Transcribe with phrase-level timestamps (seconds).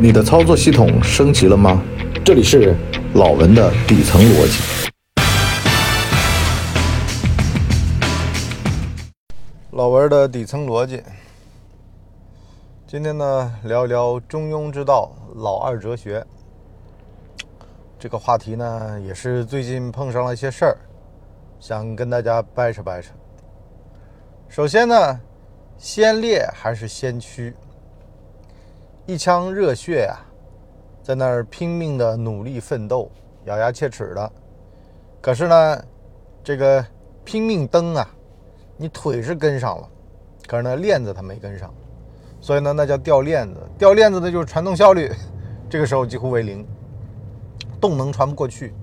[0.00, 1.82] 你的操作系统升级了吗？
[2.24, 2.76] 这里是
[3.14, 4.92] 老文的底层逻辑。
[9.72, 11.02] 老文的底层逻辑，
[12.86, 16.24] 今天呢聊一聊中庸之道、老二哲学。
[17.98, 20.78] 这个话题呢也是最近碰上了一些事儿，
[21.58, 23.08] 想跟大家掰扯掰扯。
[24.48, 25.20] 首先呢，
[25.76, 27.52] 先烈还是先驱？
[29.08, 30.20] 一腔热血呀，
[31.02, 33.10] 在那儿拼命的努力奋斗，
[33.46, 34.32] 咬牙切齿的。
[35.18, 35.84] 可是呢，
[36.44, 36.84] 这个
[37.24, 38.06] 拼命蹬啊，
[38.76, 39.88] 你腿是跟上了，
[40.46, 41.72] 可是呢链子它没跟上，
[42.38, 43.60] 所以呢那叫掉链子。
[43.78, 45.10] 掉链子的就是传动效率，
[45.70, 46.66] 这个时候几乎为零，
[47.80, 48.74] 动能传不过去。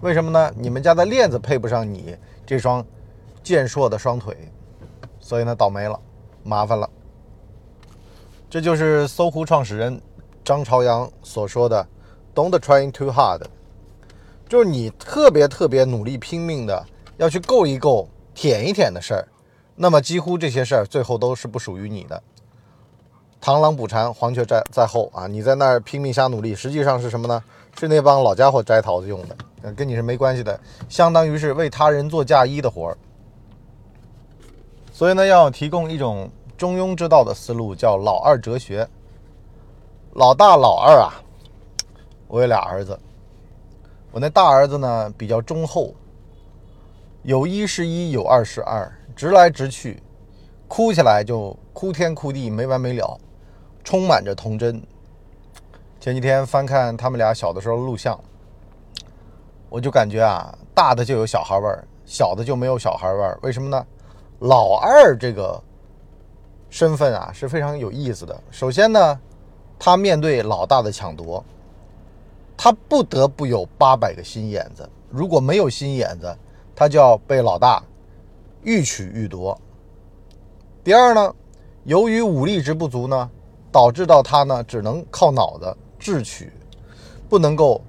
[0.00, 0.52] 为什么呢？
[0.56, 2.86] 你们家的链子配不上你这双
[3.42, 4.36] 健硕的双腿，
[5.18, 5.98] 所以呢倒霉了，
[6.44, 6.88] 麻烦了。
[8.52, 9.98] 这就是搜狐创始人
[10.44, 11.88] 张朝阳所说的
[12.34, 13.40] “Don't try too hard”，
[14.46, 16.84] 就是你特别特别努力拼命的
[17.16, 19.28] 要去够一够、舔一舔的事儿，
[19.74, 22.22] 那么几乎这些事儿最后都是不属于你的。
[23.40, 25.26] 螳螂捕蝉，黄雀在在后啊！
[25.26, 27.42] 你在那儿拼命瞎努力，实际上是什么呢？
[27.80, 29.18] 是那帮老家伙摘桃子用
[29.62, 32.98] 的，跟你是没关系的，相当于是为他人做嫁衣的活儿。
[34.92, 36.30] 所以呢，要提供一种。
[36.62, 38.88] 中庸之道的思路叫老二哲学。
[40.12, 41.10] 老大、老二啊，
[42.28, 42.96] 我有俩儿子。
[44.12, 45.92] 我那大儿子呢比较忠厚，
[47.24, 50.00] 有一是一，有二是二，直来直去，
[50.68, 53.18] 哭起来就哭天哭地没完没了，
[53.82, 54.80] 充满着童真。
[55.98, 58.16] 前几天翻看他们俩小的时候录像，
[59.68, 63.36] 我就感觉啊，大的就有小孩味儿，小的就没有小孩味儿。
[63.42, 63.84] 为什么呢？
[64.38, 65.60] 老二这个。
[66.72, 68.34] 身份啊是非常有意思的。
[68.50, 69.20] 首先呢，
[69.78, 71.44] 他面对老大的抢夺，
[72.56, 74.88] 他不得不有八百个心眼子。
[75.10, 76.34] 如果没有心眼子，
[76.74, 77.84] 他就要被老大
[78.62, 79.60] 欲取欲夺。
[80.82, 81.34] 第二呢，
[81.84, 83.30] 由于武力值不足呢，
[83.70, 86.50] 导致到他呢只能靠脑子智取，
[87.28, 87.82] 不能够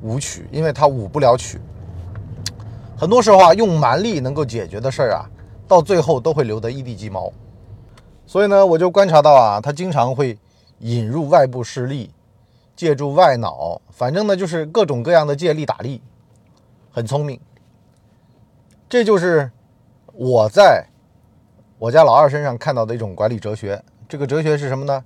[0.00, 1.60] 武取，因为他武不了取。
[2.96, 5.28] 很多时候啊，用蛮力能够解决的事儿啊，
[5.68, 7.30] 到最后都会留得一地鸡毛。
[8.32, 10.38] 所以呢，我就观察到啊，他经常会
[10.78, 12.10] 引入外部势力，
[12.74, 16.00] 借助外脑，反正呢就是各种各样的借力打力，
[16.90, 17.38] 很聪明。
[18.88, 19.50] 这就是
[20.14, 20.86] 我在
[21.78, 23.84] 我家老二身上看到的一种管理哲学。
[24.08, 25.04] 这个哲学是什么呢？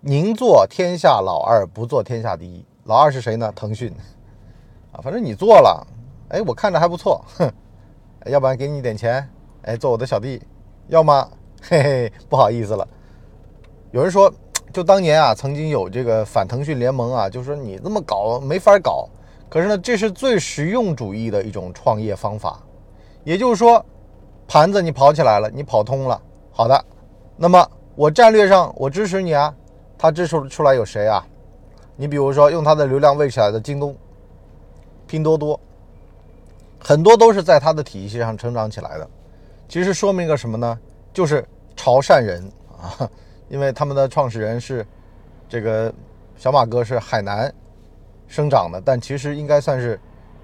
[0.00, 2.64] 宁做天下老二，不做天下第一。
[2.84, 3.52] 老二是谁呢？
[3.54, 3.94] 腾讯
[4.92, 5.86] 啊，反正你做了，
[6.30, 7.52] 哎，我看着还不错，哼，
[8.24, 9.28] 要不然给你点钱，
[9.60, 10.40] 哎，做我的小弟，
[10.88, 11.30] 要么。
[11.62, 12.86] 嘿嘿，不好意思了。
[13.90, 14.32] 有人说，
[14.72, 19.08] 就当年啊，曾经有这个反腾讯联盟啊，就说你这么搞没法搞。
[19.48, 22.60] 可是呢，这是最实用主义的一种创业方法。
[23.24, 23.84] 也就是说，
[24.48, 26.20] 盘子你跑起来了，你跑通了，
[26.50, 26.84] 好的。
[27.36, 29.54] 那么我战略上我支持你啊。
[29.98, 31.22] 他支持出来有谁啊？
[31.94, 33.94] 你比如说用他的流量喂起来的京东、
[35.06, 35.60] 拼多多，
[36.78, 39.06] 很多都是在他的体系上成长起来的。
[39.68, 40.78] 其实说明个什么呢？
[41.12, 41.44] 就是
[41.76, 42.42] 潮汕人
[42.80, 43.08] 啊，
[43.48, 44.86] 因为他们的创始人是
[45.48, 45.92] 这个
[46.36, 47.52] 小马哥是海南
[48.28, 49.98] 生长的，但其实应该算是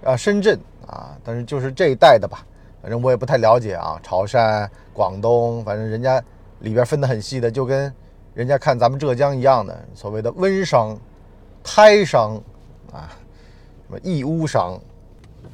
[0.05, 2.45] 啊深圳啊，但是就是这一代的吧，
[2.83, 3.99] 反正我也不太了解啊。
[4.03, 6.23] 潮汕、广东，反正人家
[6.61, 7.93] 里边分得很细的，就跟
[8.35, 10.99] 人家看咱们浙江一样的，所谓的温商、
[11.63, 12.35] 胎商
[12.93, 13.09] 啊，
[13.87, 14.79] 什么义乌商，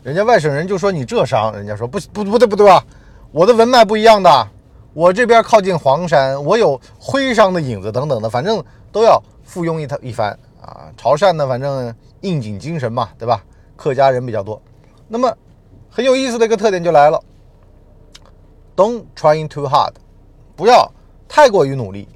[0.03, 2.83] 人家外省人就说你浙商，人家说不不不对不对吧，
[3.31, 4.49] 我的文脉不一样的。
[4.95, 10.93] 我这边靠近黄山，我有徽商的影子等等的，反正都要附庸一套一番啊。
[10.97, 13.43] 潮汕呢，反正应景精神嘛，对吧？
[13.75, 14.61] 客家人比较多。
[15.09, 15.35] 那么
[15.91, 17.19] 很有意思的一个特点就来了
[18.77, 19.93] ，Don't trying too hard，
[20.55, 20.91] 不要
[21.27, 22.07] 太过于努力。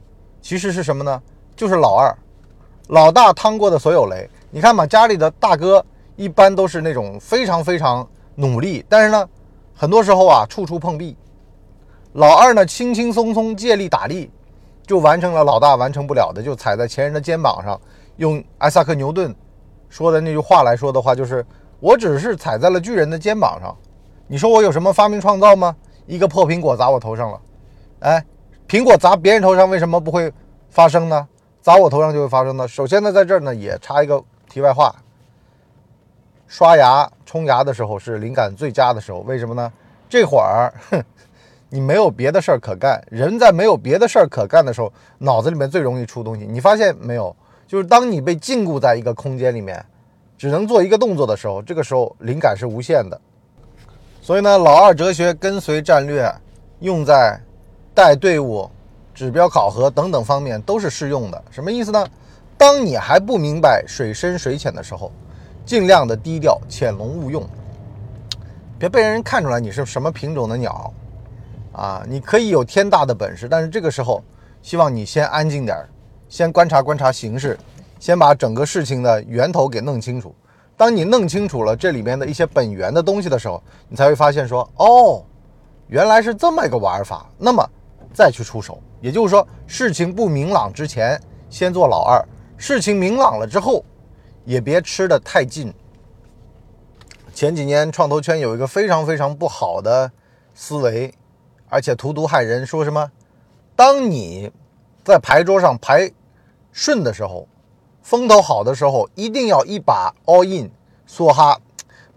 [0.43, 1.23] 其实是什么呢？
[1.57, 2.15] 就是老二、
[2.89, 4.29] 老大趟过的所有雷。
[4.51, 5.85] 你看嘛，家里的大哥
[6.15, 9.27] 一般都是那种非常非常努力，但是呢，
[9.75, 11.17] 很多时候啊，处处碰壁。
[12.17, 14.31] 老二呢，轻轻松松借力打力，
[14.87, 17.79] 就完成了老大完成不了的，就踩在前人的肩膀上。
[18.17, 19.35] 用艾萨克·牛顿
[19.91, 21.45] 说的那句话来说的话，就是
[21.79, 23.77] 我只是踩在了巨人的肩膀上。
[24.27, 25.77] 你说我有什么发明创造吗？
[26.07, 27.41] 一个破苹果砸我头上了，
[28.01, 28.25] 哎，
[28.67, 30.33] 苹果砸别人头上为什么不会
[30.71, 31.29] 发生呢？
[31.61, 32.67] 砸我头上就会发生呢？
[32.67, 34.97] 首先呢，在这儿呢也插一个题外话：
[36.47, 39.71] 刷牙、冲牙的时候是灵感最佳的时候，为什么呢？
[40.09, 41.05] 这会儿，哼。
[41.77, 46.47] 你没有别的事儿可干，人在没有别的事儿可干的时候，脑子里面最容易出东西。
[46.49, 47.37] 你发现没有？
[47.67, 49.85] 就是当你被禁锢在一个空间里面，
[50.39, 53.21] 只能做一个动作的时候，这个时候灵感是无限的。
[54.23, 56.35] 所以呢，老二哲学跟随战略
[56.81, 57.39] 用在
[57.95, 58.67] 带队伍、
[59.13, 61.45] 指标考核等等方面都是适用的。
[61.51, 62.07] 什么意思呢？
[62.57, 65.13] 当你还不明白水深水浅的时候，
[65.67, 67.47] 尽量的低调，潜龙勿用，
[68.79, 70.91] 别被人看出来你是什么品种的鸟
[71.77, 72.03] 啊！
[72.09, 74.25] 你可以有天大的本事，但是这个时候，
[74.63, 75.89] 希望你先安静点儿，
[76.27, 77.57] 先观察观察形势，
[78.01, 80.35] 先把整个事情的源头给弄清楚。
[80.75, 85.23] 当你弄清楚了这里面的一些本源的东西的时候，你才会发现说，哦，
[85.89, 87.27] 原来是这么一个玩法。
[87.37, 87.63] 那么
[88.15, 91.21] 再去出手，也就是说，事情不明朗之前
[91.51, 92.25] 先做老二，
[92.57, 93.85] 事情明朗了之后，
[94.47, 95.71] 也别吃得太近。
[97.35, 100.11] 前几年创投圈有一个非常非常不好的
[100.55, 101.13] 思维，
[101.77, 103.11] 而且荼毒害人，说什么，
[103.77, 104.51] 当你
[105.05, 106.11] 在牌桌上牌
[106.73, 107.47] 顺的时候。
[108.01, 110.71] 风头好的时候，一定要一把 all in，
[111.09, 111.59] 梭哈，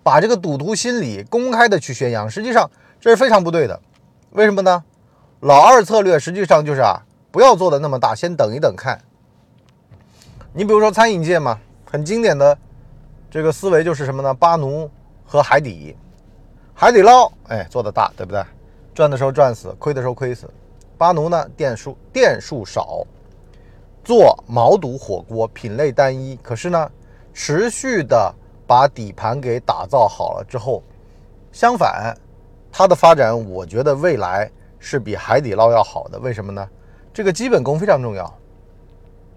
[0.04, 2.30] 把这个赌徒心理公开的去宣扬。
[2.30, 2.70] 实际上
[3.02, 3.82] 这是非常不对的。
[4.30, 4.84] 为什么呢？
[5.40, 7.02] 老二策略实际上就是啊，
[7.32, 9.02] 不要做的那么大，先等一等看。
[10.54, 11.60] 你比如说餐饮界嘛，
[11.90, 12.56] 很经典的
[13.32, 14.32] 这个思维就是什么呢？
[14.32, 14.88] 巴奴
[15.26, 15.96] 和海底，
[16.76, 18.46] 海底捞，哎，做的大，对不对？
[19.00, 20.46] 赚的时候赚死，亏的时候亏死。
[20.98, 23.08] 巴奴呢，店数店数少。
[24.04, 26.92] 做毛肚火锅品类单一，可是呢，
[27.34, 28.30] 持续的
[28.68, 30.84] 把底盘给打造好了之后，
[31.50, 32.14] 相反，
[32.70, 36.20] 它的发展我觉得未来是比海底捞要好的。
[36.20, 36.70] 为什么呢？
[37.14, 38.30] 这个基本功非常重要。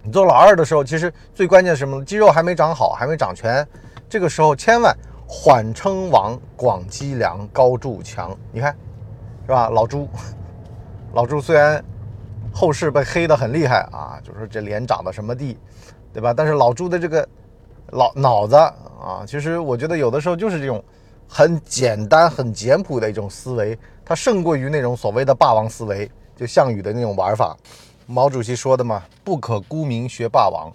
[0.03, 2.05] 你做老二的时候，其实最关键是什么？
[2.05, 3.65] 肌肉还没长好，还没长全，
[4.09, 4.93] 这个时候千万
[5.25, 8.37] 缓称王，广积粮，高筑墙。
[8.51, 8.77] 你看，
[9.43, 9.69] 是吧？
[9.69, 10.09] 老朱，
[11.15, 11.83] 老朱虽然。
[12.55, 15.57] 后世被黑的很厉害啊，就说这脸长得什么地，
[16.13, 16.35] 对吧？
[16.35, 17.27] 但是老朱的这个
[17.93, 20.85] 老脑子啊，其实我觉得有的时候就是这种
[21.27, 27.57] 很简单、很简朴的一种思维，它胜过于那种所谓的霸王思维，就项羽的那种玩法。
[28.07, 30.71] 毛主席说的嘛，不可沽名学霸王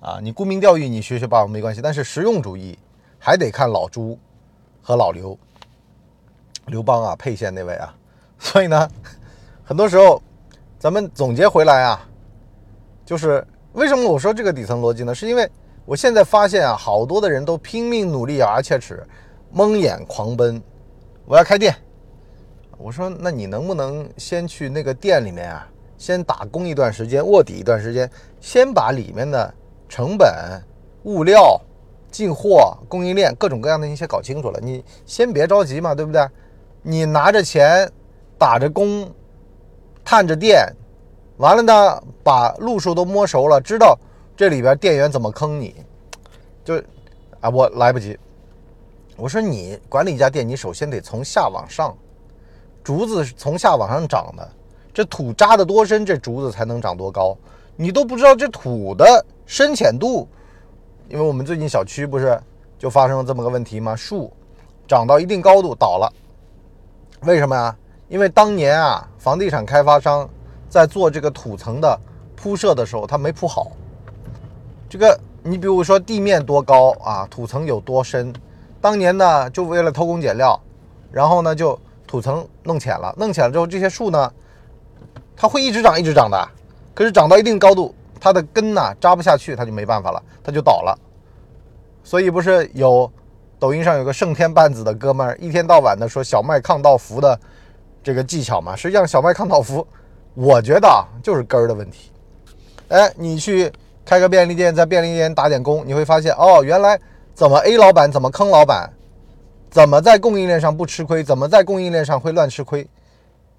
[0.00, 2.78] 啊，你沽名钓誉，你学学霸王没关系，但是实用主义
[3.18, 4.18] 还得看老朱
[4.82, 5.38] 和老刘，
[6.66, 7.94] 刘邦啊，沛县那位啊。
[8.38, 8.88] 所以呢，
[9.64, 10.20] 很多时候。
[10.82, 12.08] 咱们总结回来啊，
[13.06, 15.14] 就是为什么我说这个底层逻辑呢？
[15.14, 15.48] 是因为
[15.84, 19.00] 我现在发现啊，好多的人都拼命努力，咬牙切齿，
[19.52, 20.60] 蒙眼狂奔，
[21.24, 21.72] 我要开店。
[22.78, 25.64] 我说，那你能不能先去那个店里面啊，
[25.96, 28.10] 先打工一段时间，卧底一段时间，
[28.40, 29.54] 先把里面的
[29.88, 30.60] 成本、
[31.04, 31.60] 物料、
[32.10, 34.58] 进货、供应链各种各样的一些搞清楚了。
[34.60, 36.26] 你先别着急嘛，对不对？
[36.82, 37.90] 你拿着钱，
[38.38, 39.10] 打着工。
[40.04, 40.66] 探着店，
[41.36, 43.96] 完了呢，把路数都摸熟了，知道
[44.36, 45.76] 这里边店员怎么坑你，
[46.64, 46.76] 就
[47.40, 48.18] 啊，我来不及。
[49.16, 51.96] 我说你管理一家店，你首先得从下往上，
[52.82, 54.46] 竹子是从下往上长的，
[54.92, 57.38] 这土扎的多深，这竹子才能长多高。
[57.76, 60.28] 你都不知道这土的深浅度，
[61.08, 62.38] 因为我们最近小区不是
[62.76, 63.94] 就发生了这么个问题吗？
[63.94, 64.32] 树
[64.88, 66.12] 长到一定高度倒了，
[67.24, 67.74] 为什么呀？
[68.08, 70.28] 因为当年啊，房地产开发商
[70.68, 71.98] 在做这个土层的
[72.34, 73.70] 铺设的时候，他没铺好。
[74.88, 78.32] 这个你比如说地面多高啊，土层有多深，
[78.80, 80.60] 当年呢就为了偷工减料，
[81.12, 84.32] 然后呢就土层弄浅了，弄浅了之后，这些树呢，
[85.36, 86.48] 它会一直长一直长的，
[86.92, 90.98] 可是长到一定高度，它的根呢扎不下去，它就没办法了，它就倒了。
[92.02, 93.08] 所以不是有
[93.62, 97.38] 抖音上有个胜天半子的哥们儿，一天到晚的说小麦抗倒伏的。
[98.02, 99.86] 这个技巧嘛，实际上小麦抗倒伏，
[100.34, 102.10] 我觉得啊就是根儿的问题。
[102.88, 103.72] 哎，你去
[104.04, 106.98] 开个便利店，在便利店打点工，你会发现哦，原来
[107.34, 108.90] 怎么 A 老板怎么坑老板，
[109.70, 112.84] 怎么在供应链上不吃亏，怎么在供应链上会乱吃亏。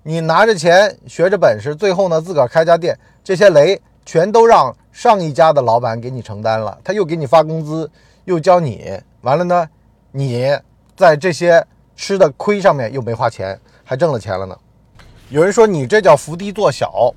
[0.02, 2.94] 你拿着钱学着本事，最后呢自个儿开家店，
[3.24, 7.90] 这些雷全都让上一家的老板给你承担了，他又给你发工资，
[8.26, 9.70] 又教你，完了呢，
[10.14, 10.58] 你
[10.96, 11.62] 在这些
[11.98, 13.60] 吃的亏上面又没花钱。
[13.84, 14.58] 还挣了钱了呢。
[15.28, 17.14] 有人说你这叫伏低做小，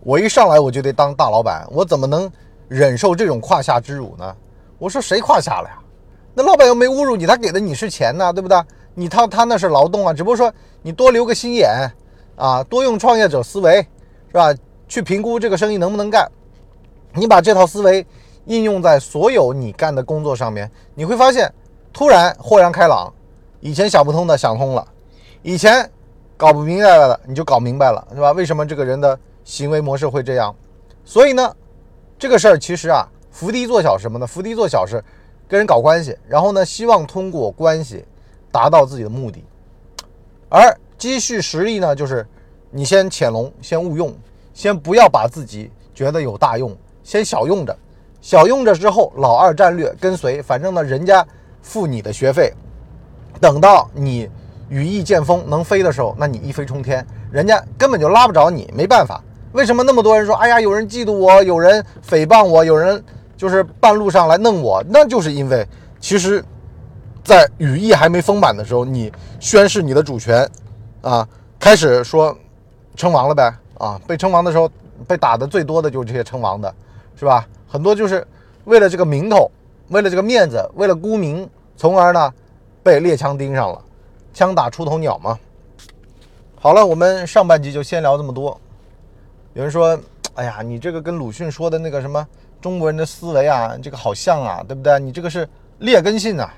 [0.00, 2.30] 我一上来我就得当大老板，我怎么能
[2.68, 4.34] 忍受这种胯下之辱呢？
[4.78, 5.78] 我说谁胯下了呀？
[6.34, 8.58] 那老板又没侮辱你，他给的你是钱呢，对不对？
[8.94, 11.68] 你他他那是劳动啊，只不过说你多留个心眼
[12.34, 13.86] 啊，多用创业者思维，
[14.28, 14.54] 是吧？
[14.88, 16.26] 去评估这个生意能不能干。
[17.12, 18.06] 你把这套思维
[18.46, 21.52] 应用在所有你干的工作上面，你会发现
[21.96, 23.10] 突然豁然开朗，
[23.60, 24.86] 以前想不通的想通了，
[25.40, 25.90] 以前。
[26.38, 28.32] 搞不明白的，你就搞明白了，是吧？
[28.32, 30.54] 为什么这个人的行为模式会这样？
[31.02, 31.56] 所以呢，
[32.18, 34.26] 这个事儿其实啊，伏低做小什么呢？
[34.26, 35.02] 伏低做小是
[35.48, 38.04] 跟人搞关系，然后呢，希望通过关系
[38.52, 39.42] 达到自己的目的。
[40.50, 42.26] 而积蓄实力呢，就是
[42.70, 44.14] 你先潜龙，先勿用，
[44.52, 47.74] 先不要把自己觉得有大用，先小用着，
[48.20, 51.26] 小用着之后，老二战略跟随，反正呢，人家
[51.66, 52.52] 付你的学费，
[53.40, 54.30] 等到你
[54.68, 59.20] 羽翼渐丰能飞的时候，那你一飞冲天，人家根本就拉不着你，没办法。
[59.52, 63.02] 为什么那么多人说，哎呀，有人嫉妒我，有人诽谤我，有人
[63.36, 64.80] 就是半路上来弄我？
[64.88, 65.66] 那就是因为
[65.98, 66.44] 其实。
[67.24, 70.48] 在羽翼还没丰满的时候，你宣誓你的主权，
[71.00, 72.32] 啊，开始说
[72.94, 74.70] 称王了呗，啊，被称王的时候，
[75.08, 76.72] 被打的最多的就是这些称王的，
[77.16, 77.44] 是吧？
[77.66, 78.24] 很多就是
[78.66, 79.50] 为了这个名头，
[79.88, 82.32] 为了这个面子，为了沽名，从而呢
[82.82, 83.84] 被猎枪盯上了，
[84.32, 85.38] 枪打出头鸟嘛。
[86.58, 88.58] 好了，我们上半集就先聊这么多。
[89.52, 89.98] 有人说，
[90.34, 92.26] 哎呀，你这个跟鲁迅说的那个什么
[92.60, 94.98] 中国人的思维啊，这个好像啊，对不对？
[94.98, 96.52] 你这个是劣根性啊。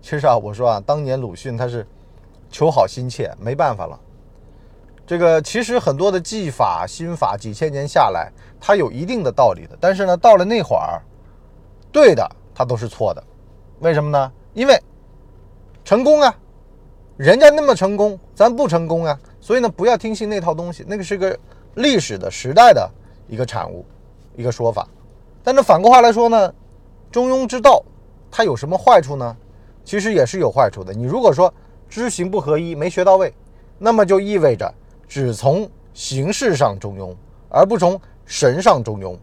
[0.00, 1.86] 其实啊，我说啊，当年鲁迅他是
[2.50, 3.98] 求好心切，没办法了。
[5.06, 9.76] 这个其实很多的技法、心法，几千年下来，它有一定的道理的。
[9.80, 11.00] 但是呢，到了那会儿，
[11.92, 13.22] 对的它都是错的。
[13.80, 14.32] 为什么呢？
[14.56, 14.82] 因为
[15.84, 16.34] 成功啊，
[17.18, 19.16] 人家那么成功，咱不成功啊。
[19.38, 21.38] 所以呢，不要听信那套东西，那个是个
[21.74, 22.90] 历史的时代的
[23.28, 23.84] 一个产物，
[24.34, 24.88] 一个说法。
[25.44, 26.54] 但是反过话来说呢，
[27.12, 27.84] 中庸之道
[28.30, 29.36] 它有什么坏处呢？
[29.84, 30.90] 其实也是有坏处的。
[30.94, 31.52] 你如果说
[31.86, 33.30] 知行不合一，没学到位，
[33.78, 34.72] 那么就意味着
[35.06, 37.14] 只从形式上中庸，
[37.50, 39.14] 而不从神上中庸。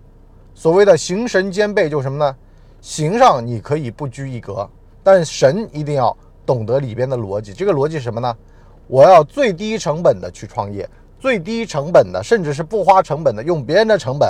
[0.53, 2.35] 所谓的形神兼备，就是什么呢？
[2.81, 4.69] 形上你可以不拘一格，
[5.03, 7.53] 但神一定要懂得里边的逻辑。
[7.53, 8.35] 这个逻辑是什么呢？
[8.87, 14.29] 我要最低成本的去创业，最低成本的，甚至是不花成本的，用别人的成本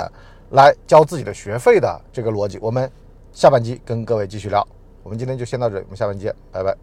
[0.51, 2.57] 来交自己的学费的这个逻辑。
[2.59, 2.89] 我们
[3.31, 4.67] 下半集跟各位继续聊。
[5.01, 6.75] 我们今天就先到这里，我们下半期见，拜拜。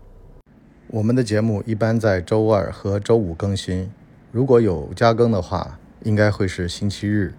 [0.88, 3.90] 我们的节目一般在周二和周五更新，
[4.32, 7.32] 如果有加更的话，应该会是星期日。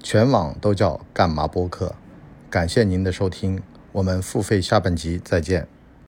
[0.00, 1.92] 全网都叫干嘛播客。
[2.48, 3.60] 感谢您的收听，
[3.98, 5.77] 我们付费下半集再见。